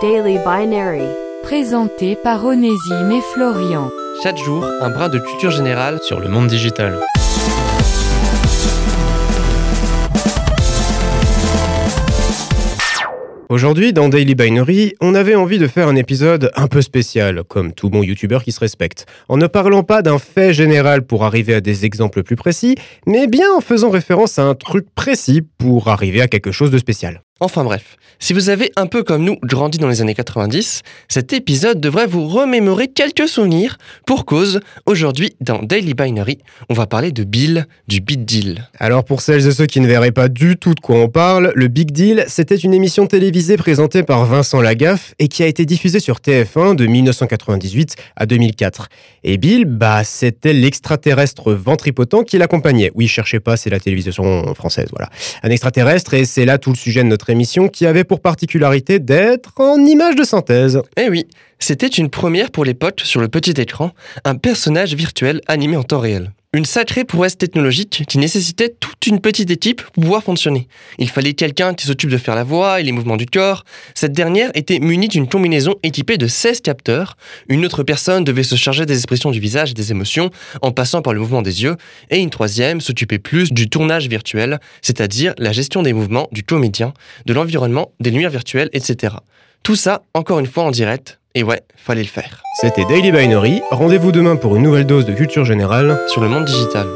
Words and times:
Daily 0.00 0.38
Binary. 0.38 1.02
Présenté 1.42 2.14
par 2.14 2.44
Onésime 2.44 3.10
et 3.10 3.20
Florian. 3.32 3.90
Chaque 4.22 4.36
jour, 4.36 4.64
un 4.80 4.90
brin 4.90 5.08
de 5.08 5.18
culture 5.18 5.50
générale 5.50 5.98
sur 6.02 6.20
le 6.20 6.28
monde 6.28 6.46
digital. 6.46 7.00
Aujourd'hui, 13.48 13.92
dans 13.92 14.08
Daily 14.08 14.36
Binary, 14.36 14.94
on 15.00 15.14
avait 15.14 15.34
envie 15.34 15.58
de 15.58 15.66
faire 15.66 15.88
un 15.88 15.96
épisode 15.96 16.52
un 16.54 16.68
peu 16.68 16.82
spécial, 16.82 17.42
comme 17.48 17.72
tout 17.72 17.90
bon 17.90 18.04
youtubeur 18.04 18.44
qui 18.44 18.52
se 18.52 18.60
respecte, 18.60 19.06
en 19.28 19.36
ne 19.36 19.48
parlant 19.48 19.82
pas 19.82 20.02
d'un 20.02 20.18
fait 20.18 20.52
général 20.52 21.06
pour 21.06 21.24
arriver 21.24 21.54
à 21.54 21.60
des 21.60 21.86
exemples 21.86 22.22
plus 22.22 22.36
précis, 22.36 22.76
mais 23.06 23.26
bien 23.26 23.50
en 23.52 23.60
faisant 23.60 23.90
référence 23.90 24.38
à 24.38 24.44
un 24.44 24.54
truc 24.54 24.86
précis 24.94 25.42
pour 25.58 25.88
arriver 25.88 26.20
à 26.20 26.28
quelque 26.28 26.52
chose 26.52 26.70
de 26.70 26.78
spécial. 26.78 27.22
Enfin 27.40 27.62
bref, 27.62 27.98
si 28.18 28.32
vous 28.32 28.48
avez 28.48 28.72
un 28.74 28.86
peu 28.86 29.04
comme 29.04 29.22
nous 29.22 29.36
grandi 29.44 29.78
dans 29.78 29.86
les 29.86 30.02
années 30.02 30.16
90, 30.16 30.82
cet 31.06 31.32
épisode 31.32 31.80
devrait 31.80 32.08
vous 32.08 32.26
remémorer 32.26 32.88
quelques 32.88 33.28
souvenirs. 33.28 33.78
Pour 34.06 34.24
cause, 34.24 34.58
aujourd'hui, 34.86 35.36
dans 35.40 35.62
Daily 35.62 35.94
Binary, 35.94 36.38
on 36.68 36.74
va 36.74 36.88
parler 36.88 37.12
de 37.12 37.22
Bill, 37.22 37.68
du 37.86 38.00
Big 38.00 38.24
Deal. 38.24 38.68
Alors 38.80 39.04
pour 39.04 39.20
celles 39.20 39.46
et 39.46 39.52
ceux 39.52 39.66
qui 39.66 39.78
ne 39.78 39.86
verraient 39.86 40.10
pas 40.10 40.28
du 40.28 40.56
tout 40.56 40.74
de 40.74 40.80
quoi 40.80 40.96
on 40.96 41.08
parle, 41.08 41.52
le 41.54 41.68
Big 41.68 41.92
Deal, 41.92 42.24
c'était 42.26 42.56
une 42.56 42.74
émission 42.74 43.06
télévisée 43.06 43.56
présentée 43.56 44.02
par 44.02 44.24
Vincent 44.24 44.60
Lagaffe 44.60 45.14
et 45.20 45.28
qui 45.28 45.44
a 45.44 45.46
été 45.46 45.64
diffusée 45.64 46.00
sur 46.00 46.16
TF1 46.16 46.74
de 46.74 46.86
1998 46.86 47.94
à 48.16 48.26
2004. 48.26 48.88
Et 49.22 49.38
Bill, 49.38 49.64
bah 49.64 50.02
c'était 50.02 50.52
l'extraterrestre 50.52 51.52
ventripotent 51.52 52.24
qui 52.24 52.36
l'accompagnait. 52.36 52.90
Oui, 52.96 53.06
cherchez 53.06 53.38
pas, 53.38 53.56
c'est 53.56 53.70
la 53.70 53.78
télévision 53.78 54.56
française, 54.56 54.88
voilà. 54.90 55.08
Un 55.44 55.50
extraterrestre 55.50 56.14
et 56.14 56.24
c'est 56.24 56.44
là 56.44 56.58
tout 56.58 56.70
le 56.70 56.76
sujet 56.76 57.04
de 57.04 57.08
notre 57.08 57.27
émission 57.30 57.68
qui 57.68 57.86
avait 57.86 58.04
pour 58.04 58.20
particularité 58.20 58.98
d'être 58.98 59.60
en 59.60 59.78
image 59.78 60.16
de 60.16 60.24
synthèse. 60.24 60.80
Eh 60.96 61.08
oui, 61.08 61.26
c'était 61.58 61.86
une 61.86 62.10
première 62.10 62.50
pour 62.50 62.64
potes 62.74 63.00
sur 63.00 63.20
le 63.20 63.28
petit 63.28 63.54
écran, 63.60 63.92
un 64.24 64.36
personnage 64.36 64.94
virtuel 64.94 65.40
animé 65.46 65.76
en 65.76 65.82
temps 65.82 66.00
réel. 66.00 66.32
Une 66.54 66.64
sacrée 66.64 67.04
prouesse 67.04 67.36
technologique 67.36 68.04
qui 68.08 68.16
nécessitait 68.16 68.74
toute 68.80 69.06
une 69.06 69.20
petite 69.20 69.50
équipe 69.50 69.82
pour 69.82 70.02
pouvoir 70.02 70.22
fonctionner. 70.22 70.66
Il 70.96 71.10
fallait 71.10 71.34
quelqu'un 71.34 71.74
qui 71.74 71.86
s'occupe 71.86 72.08
de 72.08 72.16
faire 72.16 72.34
la 72.34 72.42
voix 72.42 72.80
et 72.80 72.82
les 72.84 72.92
mouvements 72.92 73.18
du 73.18 73.26
corps. 73.26 73.64
Cette 73.94 74.12
dernière 74.12 74.50
était 74.54 74.78
munie 74.78 75.08
d'une 75.08 75.28
combinaison 75.28 75.74
équipée 75.82 76.16
de 76.16 76.26
16 76.26 76.62
capteurs. 76.62 77.18
Une 77.50 77.66
autre 77.66 77.82
personne 77.82 78.24
devait 78.24 78.44
se 78.44 78.54
charger 78.54 78.86
des 78.86 78.94
expressions 78.94 79.30
du 79.30 79.40
visage 79.40 79.72
et 79.72 79.74
des 79.74 79.90
émotions 79.90 80.30
en 80.62 80.72
passant 80.72 81.02
par 81.02 81.12
le 81.12 81.20
mouvement 81.20 81.42
des 81.42 81.64
yeux. 81.64 81.76
Et 82.08 82.16
une 82.16 82.30
troisième 82.30 82.80
s'occupait 82.80 83.18
plus 83.18 83.52
du 83.52 83.68
tournage 83.68 84.08
virtuel, 84.08 84.58
c'est-à-dire 84.80 85.34
la 85.36 85.52
gestion 85.52 85.82
des 85.82 85.92
mouvements 85.92 86.28
du 86.32 86.44
comédien, 86.44 86.94
de 87.26 87.34
l'environnement, 87.34 87.92
des 88.00 88.10
lumières 88.10 88.30
virtuelles, 88.30 88.70
etc. 88.72 89.16
Tout 89.62 89.76
ça, 89.76 90.02
encore 90.14 90.38
une 90.38 90.46
fois 90.46 90.64
en 90.64 90.70
direct, 90.70 91.17
et 91.34 91.42
ouais, 91.42 91.62
fallait 91.76 92.02
le 92.02 92.08
faire. 92.08 92.42
C'était 92.60 92.84
Daily 92.84 93.12
Binary. 93.12 93.62
Rendez-vous 93.70 94.12
demain 94.12 94.36
pour 94.36 94.56
une 94.56 94.62
nouvelle 94.62 94.86
dose 94.86 95.06
de 95.06 95.12
culture 95.12 95.44
générale 95.44 95.98
sur 96.08 96.20
le 96.20 96.28
monde 96.28 96.44
digital. 96.44 96.86